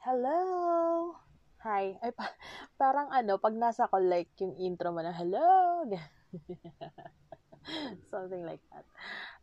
[0.00, 1.14] Hello!
[1.60, 1.92] Hi.
[2.00, 2.32] Ay, pa-
[2.80, 5.84] parang ano, pag nasa ko, like, yung intro mo na, hello!
[8.10, 8.84] Something like that.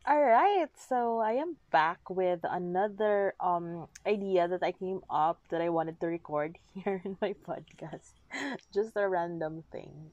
[0.08, 5.70] Alright, so I am back with another um idea that I came up that I
[5.70, 8.16] wanted to record here in my podcast.
[8.74, 10.12] Just a random thing.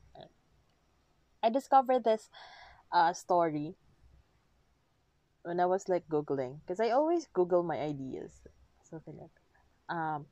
[1.45, 2.29] I discovered this
[2.90, 3.76] uh, story
[5.42, 8.32] when I was like Googling, because I always Google my ideas.
[8.82, 9.43] Something like that.
[9.89, 10.27] Um,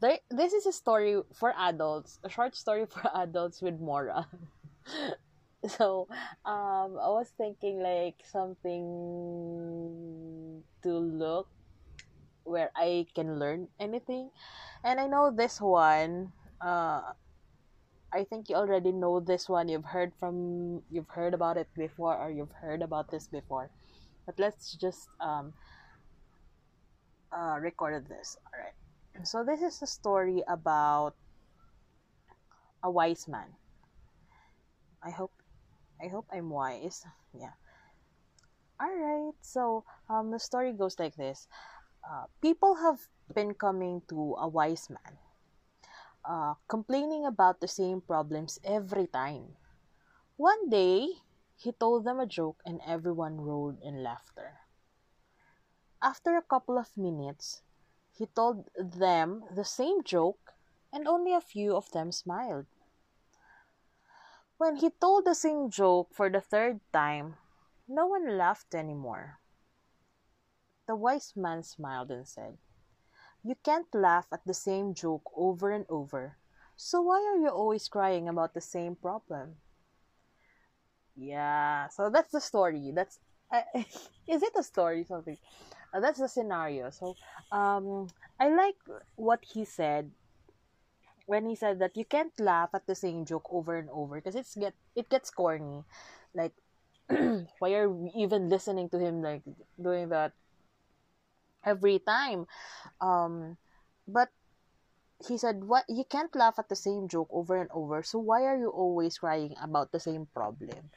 [0.00, 4.26] there, this is a story for adults, a short story for adults with Mora.
[5.68, 6.08] so,
[6.44, 8.82] um, I was thinking like something
[10.82, 11.48] to look
[12.44, 14.30] where I can learn anything,
[14.82, 16.32] and I know this one.
[16.60, 17.12] Uh,
[18.12, 19.68] I think you already know this one.
[19.68, 23.70] You've heard from, you've heard about it before, or you've heard about this before.
[24.26, 25.52] But let's just um,
[27.30, 28.36] uh, record this.
[28.46, 28.79] All right.
[29.24, 31.14] So this is a story about
[32.82, 33.56] a wise man.
[35.02, 35.32] I hope
[36.02, 37.04] I hope I'm wise.
[37.34, 37.54] Yeah.
[38.80, 39.34] All right.
[39.42, 41.46] So um, the story goes like this.
[42.04, 45.18] Uh, people have been coming to a wise man,
[46.24, 49.56] uh, complaining about the same problems every time.
[50.36, 51.08] One day,
[51.56, 54.60] he told them a joke and everyone roared in laughter.
[56.02, 57.62] After a couple of minutes,
[58.20, 60.52] he told them the same joke,
[60.92, 62.66] and only a few of them smiled.
[64.58, 67.36] When he told the same joke for the third time,
[67.88, 69.40] no one laughed anymore.
[70.84, 72.58] The wise man smiled and said,
[73.42, 76.38] You can't laugh at the same joke over and over,
[76.76, 79.58] so why are you always crying about the same problem?
[81.16, 82.92] Yeah, so that's the story.
[82.94, 83.18] That's
[83.52, 83.62] uh,
[84.26, 85.36] is it a story something?
[85.92, 86.90] Uh, that's the scenario.
[86.90, 87.16] So,
[87.52, 88.76] um, I like
[89.16, 90.10] what he said
[91.26, 94.34] when he said that you can't laugh at the same joke over and over because
[94.34, 95.84] it's get it gets corny.
[96.34, 96.52] Like,
[97.58, 99.42] why are we even listening to him like
[99.80, 100.32] doing that
[101.64, 102.46] every time?
[103.00, 103.56] Um,
[104.08, 104.30] but
[105.26, 108.02] he said, "What you can't laugh at the same joke over and over.
[108.02, 110.90] So why are you always crying about the same problem?"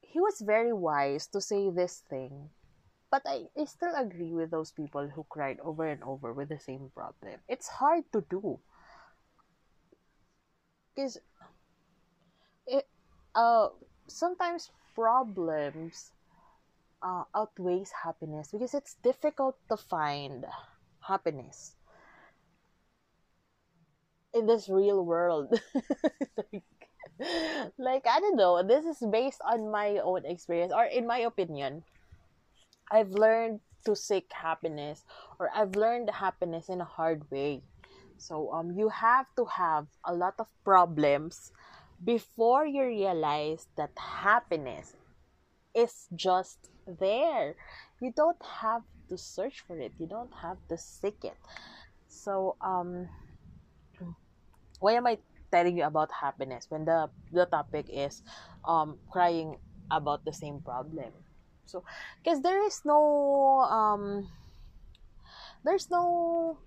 [0.00, 2.48] he was very wise to say this thing.
[3.16, 6.58] But I, I still agree with those people who cried over and over with the
[6.60, 7.40] same problem.
[7.48, 8.60] It's hard to do.
[10.94, 11.18] Because
[12.66, 12.86] it
[13.34, 13.68] uh
[14.06, 16.12] sometimes problems
[17.02, 20.46] uh, outweighs happiness because it's difficult to find
[21.08, 21.76] happiness
[24.34, 25.58] in this real world.
[26.36, 26.64] like,
[27.78, 28.62] like I don't know.
[28.62, 31.84] This is based on my own experience or in my opinion.
[32.90, 35.04] I've learned to seek happiness
[35.38, 37.62] or I've learned happiness in a hard way.
[38.18, 41.52] So um you have to have a lot of problems
[42.02, 44.94] before you realize that happiness
[45.74, 47.56] is just there.
[48.00, 49.94] You don't have to search for it.
[49.98, 51.38] You don't have to seek it.
[52.08, 53.08] So um
[54.80, 55.18] why am I
[55.52, 58.22] telling you about happiness when the the topic is
[58.66, 59.56] um crying
[59.90, 61.12] about the same problem
[61.66, 61.84] so
[62.22, 64.28] because there is no um
[65.64, 66.58] there's no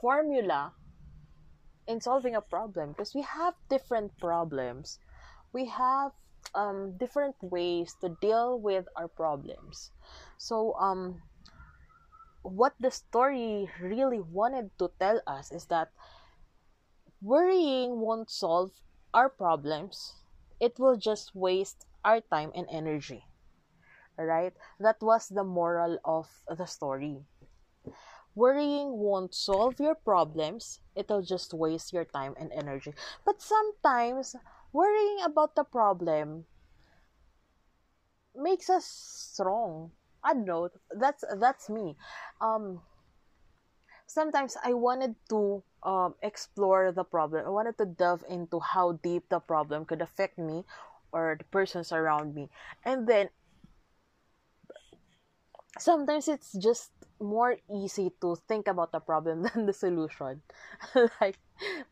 [0.00, 0.72] formula
[1.86, 4.98] in solving a problem because we have different problems
[5.52, 6.12] we have
[6.54, 9.90] um different ways to deal with our problems
[10.38, 11.22] so um
[12.42, 15.88] what the story really wanted to tell us is that
[17.22, 18.72] Worrying won't solve
[19.12, 20.14] our problems.
[20.58, 23.24] It will just waste our time and energy.
[24.16, 24.52] Right?
[24.78, 27.24] That was the moral of the story.
[28.34, 30.80] Worrying won't solve your problems.
[30.94, 32.94] It'll just waste your time and energy.
[33.24, 34.36] But sometimes
[34.72, 36.46] worrying about the problem
[38.34, 39.92] makes us strong.
[40.22, 40.68] I don't know.
[40.92, 41.96] That's that's me.
[42.40, 42.82] Um
[44.06, 47.46] sometimes I wanted to um, explore the problem.
[47.46, 50.64] I wanted to delve into how deep the problem could affect me
[51.12, 52.48] or the persons around me.
[52.84, 53.28] And then
[55.78, 56.90] sometimes it's just
[57.20, 60.42] more easy to think about the problem than the solution.
[61.20, 61.38] like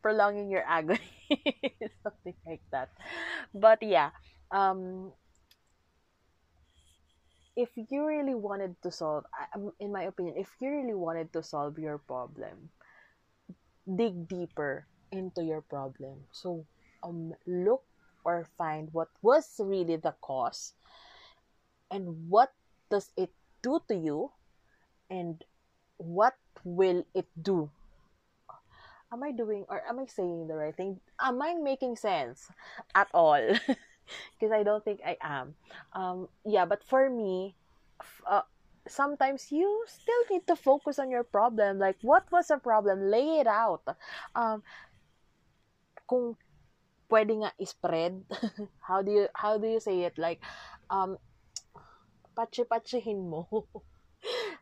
[0.01, 0.99] prolonging your agony,
[2.03, 2.89] something like that.
[3.53, 4.11] But yeah,
[4.51, 5.13] um,
[7.59, 9.25] if you really wanted to solve
[9.79, 12.71] in my opinion if you really wanted to solve your problem
[13.99, 16.65] dig deeper into your problem so
[17.03, 17.83] um look
[18.29, 20.77] or find what was really the cause?
[21.89, 22.53] And what
[22.93, 23.33] does it
[23.65, 24.29] do to you?
[25.09, 25.41] And
[25.97, 27.73] what will it do?
[29.09, 31.01] Am i doing or am i saying the right thing?
[31.17, 32.53] Am i making sense
[32.93, 33.41] at all?
[34.37, 35.57] Because i don't think i am.
[35.93, 37.57] Um yeah but for me
[38.25, 38.45] uh,
[38.85, 41.77] sometimes you still need to focus on your problem.
[41.81, 43.09] Like what was the problem?
[43.09, 43.81] Lay it out.
[44.37, 44.61] Um
[46.09, 46.37] kung
[47.09, 48.21] pwede nga spread
[48.87, 50.15] how do you how do you say it?
[50.17, 50.39] Like
[50.89, 51.17] um
[52.37, 53.49] patsi-patsihin mo.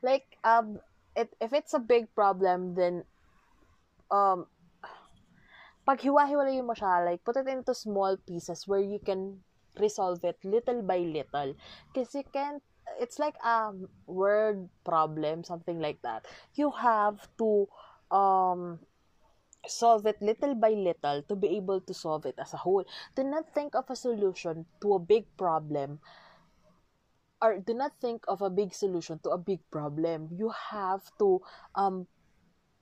[0.05, 0.77] Like um
[1.17, 3.03] it, if it's a big problem then
[4.13, 4.45] um
[5.87, 9.41] pag hiwa-hiwalay mo siya like put it into small pieces where you can
[9.79, 11.53] resolve it little by little.
[11.89, 12.61] Because you can't
[12.99, 13.73] it's like a
[14.05, 16.25] word problem something like that.
[16.55, 17.67] You have to
[18.11, 18.79] um
[19.67, 22.85] solve it little by little to be able to solve it as a whole.
[23.15, 25.99] Do not think of a solution to a big problem
[27.41, 30.29] or do not think of a big solution to a big problem.
[30.31, 31.41] You have to
[31.75, 32.07] um,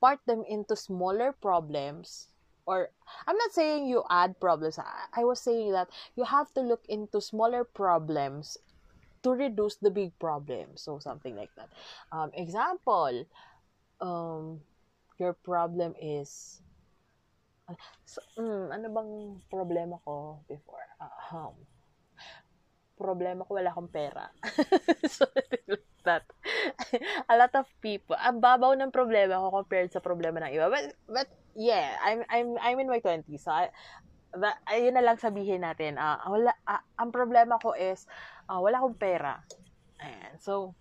[0.00, 2.28] part them into smaller problems
[2.66, 2.90] or
[3.26, 4.78] I'm not saying you add problems.
[4.78, 8.58] I, I was saying that you have to look into smaller problems
[9.22, 10.74] to reduce the big problem.
[10.74, 11.68] So something like that.
[12.10, 13.24] Um, example,
[14.00, 14.60] um,
[15.18, 16.60] your problem is
[18.06, 19.12] So, mm, ano bang
[19.50, 20.86] problema ko before?
[21.02, 21.54] Uh, um,
[22.94, 24.30] problema ko wala akong pera.
[25.16, 25.26] so,
[26.06, 26.22] that.
[27.32, 30.70] a lot of people, ang babaw ng problema ko compared sa problema ng iba.
[30.70, 31.28] But, but
[31.58, 33.42] yeah, I'm, I'm, I'm in my 20s.
[33.42, 33.74] So, I,
[34.38, 35.98] that, ayun na lang sabihin natin.
[35.98, 38.06] Uh, wala, uh, ang problema ko is,
[38.46, 39.42] uh, wala akong pera.
[39.98, 40.38] Ayan.
[40.38, 40.78] So,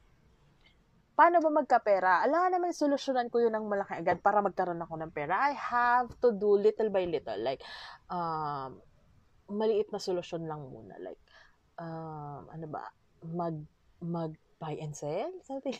[1.15, 2.21] paano ba magkapera?
[2.27, 5.49] Alam naman, solusyonan ko yun ng malaki agad para magkaroon ako ng pera.
[5.49, 7.39] I have to do little by little.
[7.39, 7.63] Like,
[8.11, 8.83] um,
[9.49, 10.99] maliit na solusyon lang muna.
[10.99, 11.21] Like,
[11.79, 12.91] um, ano ba?
[13.23, 13.55] Mag,
[14.03, 15.31] mag buy and sell?
[15.47, 15.79] Something.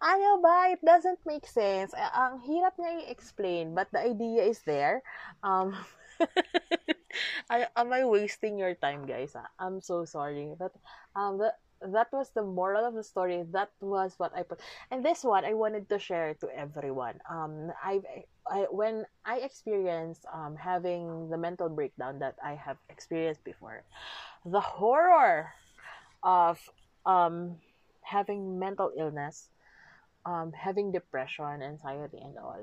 [0.00, 0.72] ano ba?
[0.72, 1.96] It doesn't make sense.
[1.96, 5.02] Ang hirap niya i-explain, but the idea is there.
[5.42, 5.72] Um,
[7.50, 9.36] I, am I wasting your time, guys?
[9.58, 10.52] I'm so sorry.
[10.58, 10.72] But
[11.14, 14.60] um, the, that was the moral of the story that was what i put.
[14.90, 17.20] And this one i wanted to share to everyone.
[17.28, 18.04] Um i've
[18.48, 23.82] I, when i experienced um having the mental breakdown that i have experienced before
[24.44, 25.52] the horror
[26.22, 26.58] of
[27.04, 27.56] um
[28.02, 29.50] having mental illness
[30.24, 32.62] um having depression anxiety and all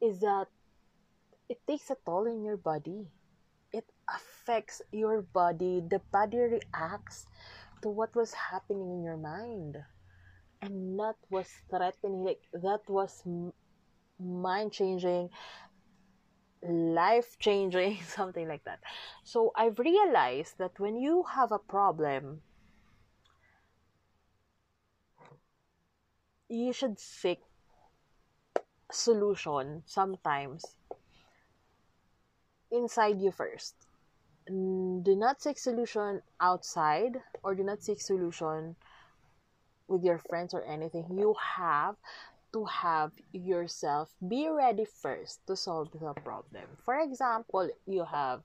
[0.00, 0.46] is that
[1.48, 3.06] it takes a toll in your body
[4.40, 5.82] affects your body.
[5.88, 7.26] The body reacts
[7.82, 9.76] to what was happening in your mind.
[10.62, 13.22] And that was threatening, like, that was
[14.18, 15.30] mind changing,
[16.62, 18.80] life changing, something like that.
[19.24, 22.42] So I've realized that when you have a problem,
[26.48, 27.40] you should seek
[28.92, 30.76] solution sometimes
[32.70, 33.74] inside you first.
[34.50, 38.74] Do not seek solution outside or do not seek solution
[39.86, 41.06] with your friends or anything.
[41.16, 41.94] You have
[42.52, 46.66] to have yourself be ready first to solve the problem.
[46.84, 48.42] For example, you have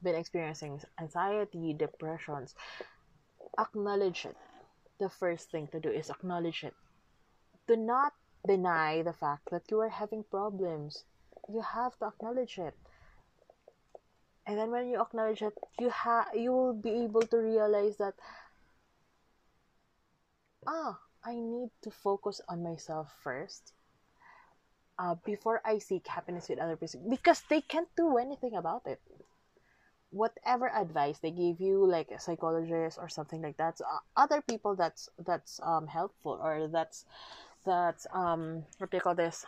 [0.00, 2.54] been experiencing anxiety, depressions.
[3.58, 4.36] Acknowledge it.
[5.00, 6.74] The first thing to do is acknowledge it.
[7.66, 8.12] Do not
[8.46, 11.02] deny the fact that you are having problems.
[11.48, 12.74] You have to acknowledge it
[14.48, 18.14] and then when you acknowledge it you have you will be able to realize that
[20.68, 23.72] ah i need to focus on myself first
[24.98, 29.00] uh, before i seek happiness with other people because they can't do anything about it.
[30.10, 34.40] Whatever advice they give you like a psychologist or something like that so, uh, other
[34.42, 37.04] people that's that's um helpful or that's
[37.66, 39.44] that's um what do you call this?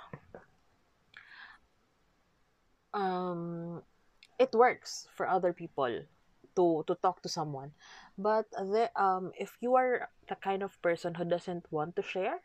[2.92, 3.83] Um
[4.40, 5.92] it works for other people
[6.56, 7.76] to to talk to someone.
[8.16, 12.40] But the, um if you are the kind of person who doesn't want to share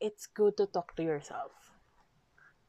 [0.00, 1.52] it's good to talk to yourself.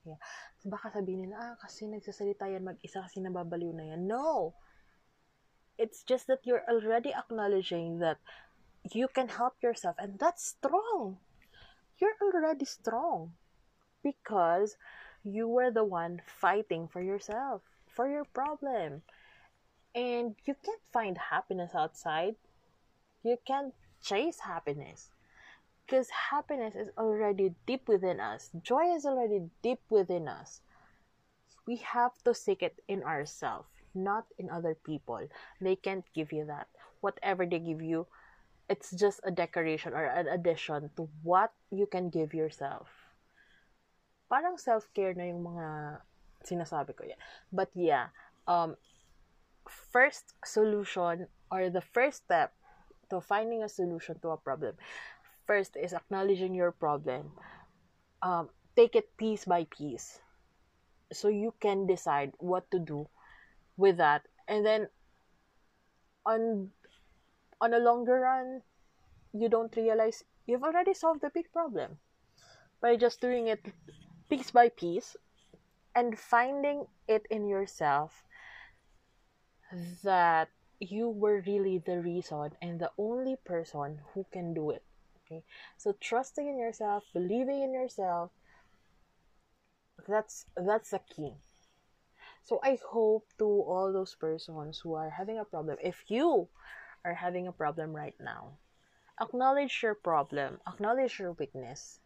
[0.04, 0.20] Yeah.
[0.68, 4.06] Baka sabihin nila ah kasi nagsasalita yan mag-isa kasi nababaliw na yan.
[4.06, 4.54] No!
[5.80, 8.22] It's just that you're already acknowledging that
[8.94, 11.18] you can help yourself and that's strong.
[11.98, 13.34] You're already strong
[14.04, 14.76] because
[15.24, 19.02] you were the one fighting for yourself, for your problem.
[19.94, 22.36] And you can't find happiness outside.
[23.24, 25.12] You can't chase happiness.
[25.86, 28.50] Because happiness is already deep within us.
[28.64, 30.62] Joy is already deep within us.
[31.68, 35.20] We have to seek it in ourselves, not in other people.
[35.60, 36.68] They can't give you that.
[37.02, 38.08] Whatever they give you,
[38.70, 42.88] it's just a decoration or an addition to what you can give yourself.
[44.32, 46.00] Parang self-care na yung mga
[46.48, 47.20] sinasabi ko yan.
[47.52, 48.16] But yeah,
[48.48, 48.80] um,
[49.68, 52.56] first solution or the first step
[53.12, 54.80] to finding a solution to a problem
[55.44, 57.36] first is acknowledging your problem.
[58.24, 60.24] Um, take it piece by piece
[61.12, 63.08] so you can decide what to do
[63.76, 64.88] with that and then
[66.26, 66.70] on
[67.60, 68.62] on a longer run
[69.34, 71.98] you don't realize you've already solved the big problem
[72.80, 73.60] by just doing it
[74.32, 75.18] piece by piece
[75.94, 78.24] and finding it in yourself
[80.04, 84.84] that you were really the reason and the only person who can do it
[85.20, 85.44] okay?
[85.78, 88.32] So trusting in yourself believing in yourself
[90.08, 91.34] that's that's the key.
[92.44, 96.48] So i hope to all those persons who are having a problem if you
[97.06, 98.58] are having a problem right now
[99.22, 102.00] acknowledge your problem acknowledge your weakness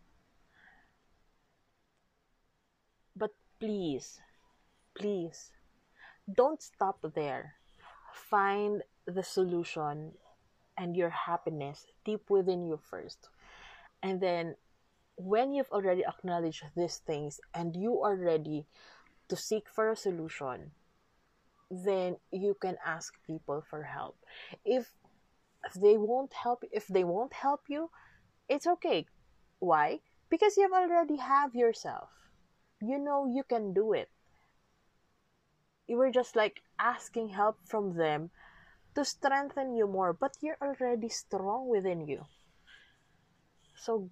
[3.16, 4.20] but please
[4.98, 5.52] please
[6.34, 7.56] don't stop there
[8.14, 10.12] find the solution
[10.78, 13.30] and your happiness deep within you first
[14.04, 14.56] and then
[15.18, 18.66] when you've already acknowledged these things and you are ready
[19.30, 20.72] to seek for a solution,
[21.72, 24.18] then you can ask people for help.
[24.64, 24.92] If
[25.76, 27.90] they won't help if they won't help you,
[28.48, 29.08] it's okay.
[29.60, 30.00] Why?
[30.30, 32.10] Because you've already have yourself.
[32.88, 34.10] You know you can do it.
[35.88, 38.32] You were just like asking help from them
[38.96, 42.26] to strengthen you more, but you're already strong within you.
[43.76, 44.10] So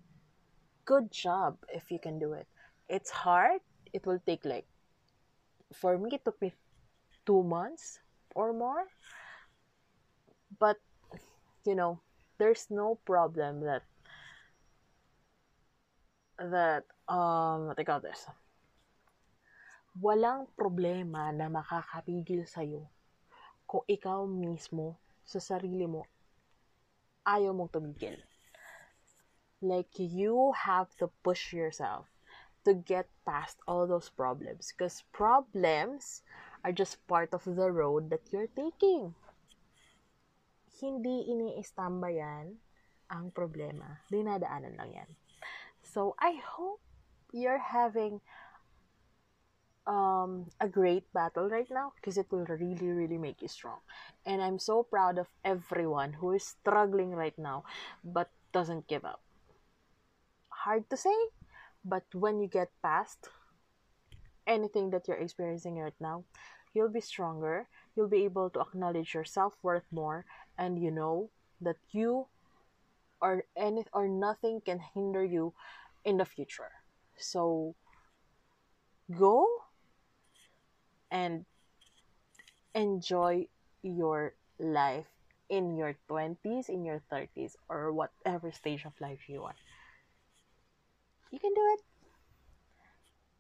[0.85, 2.47] good job if you can do it.
[2.89, 3.61] It's hard.
[3.93, 4.65] It will take like,
[5.73, 6.53] for me, it took me
[7.25, 7.99] two months
[8.35, 8.85] or more.
[10.59, 10.77] But,
[11.65, 11.99] you know,
[12.37, 13.83] there's no problem that,
[16.39, 18.27] that, um, I call this?
[19.97, 22.89] Walang problema na makakapigil sa'yo
[23.69, 26.05] kung ikaw mismo sa sarili mo
[27.23, 28.17] ayaw mong tumigil.
[29.63, 32.11] like you have to push yourself
[32.67, 36.21] to get past all those problems because problems
[36.63, 39.15] are just part of the road that you're taking.
[40.83, 42.59] Hindi iniistamba yan
[43.07, 44.03] ang problema.
[44.11, 45.09] Dinadaanan lang yan.
[45.83, 46.83] So, I hope
[47.31, 48.19] you're having
[49.85, 53.79] um, a great battle right now because it will really, really make you strong.
[54.25, 57.63] And I'm so proud of everyone who is struggling right now
[58.03, 59.19] but doesn't give up
[60.63, 61.15] hard to say,
[61.83, 63.27] but when you get past
[64.47, 66.23] anything that you're experiencing right now,
[66.73, 67.67] you'll be stronger.
[67.95, 70.25] You'll be able to acknowledge your self worth more,
[70.57, 71.29] and you know
[71.61, 72.27] that you
[73.21, 75.53] or any or nothing can hinder you
[76.03, 76.71] in the future.
[77.17, 77.75] So
[79.11, 79.45] go
[81.13, 81.45] and
[82.73, 83.47] enjoy
[83.83, 85.05] your life
[85.49, 89.55] in your 20s, in your 30s, or whatever stage of life you are.
[91.31, 91.81] You can do it.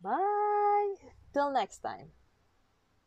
[0.01, 0.95] Bye.
[1.33, 2.11] Till next time.